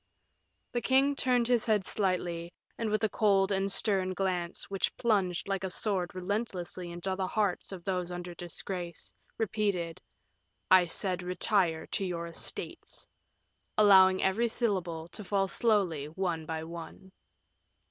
The 0.71 0.81
king 0.81 1.15
turned 1.15 1.47
his 1.47 1.63
head 1.67 1.85
slightly, 1.85 2.51
and 2.75 2.89
with 2.89 3.03
a 3.03 3.09
cold 3.09 3.51
and 3.51 3.71
stern 3.71 4.15
glance, 4.15 4.67
which 4.67 4.97
plunged 4.97 5.47
like 5.47 5.63
a 5.63 5.69
sword 5.69 6.15
relentlessly 6.15 6.91
into 6.91 7.15
the 7.15 7.27
hearts 7.27 7.71
of 7.71 7.83
those 7.83 8.09
under 8.09 8.33
disgrace, 8.33 9.13
repeated, 9.37 10.01
"I 10.71 10.87
said 10.87 11.21
retire 11.21 11.85
to 11.85 12.03
your 12.03 12.25
estates," 12.25 13.05
allowing 13.77 14.23
every 14.23 14.47
syllable 14.47 15.07
to 15.09 15.23
fall 15.23 15.47
slowly 15.47 16.05
one 16.07 16.47
by 16.47 16.63
one. 16.63 17.11